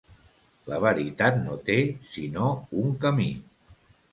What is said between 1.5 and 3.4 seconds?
té sinó un camí.